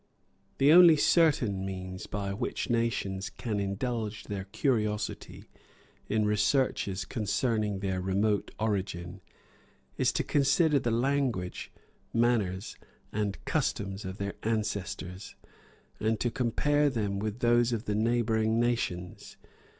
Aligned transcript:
The 0.57 0.71
only 0.71 0.97
certain 0.97 1.63
means 1.63 2.07
by 2.07 2.33
which 2.33 2.71
nations 2.71 3.29
can 3.29 3.59
indulge 3.59 4.23
their 4.23 4.45
curiosity 4.45 5.45
in 6.09 6.25
researches 6.25 7.05
concerning 7.05 7.81
their 7.81 8.01
remote 8.01 8.49
origin, 8.59 9.21
is 9.99 10.11
to 10.13 10.23
consider 10.23 10.79
the 10.79 10.89
language, 10.89 11.71
manners, 12.15 12.77
and 13.11 13.45
customs 13.45 14.03
of 14.03 14.17
their 14.17 14.33
ancestors, 14.41 15.35
and 15.99 16.19
to 16.19 16.31
compare 16.31 16.89
them 16.89 17.19
with 17.19 17.37
those 17.41 17.71
of 17.71 17.85
the 17.85 17.93
neighboring 17.93 18.59
nations. 18.59 19.37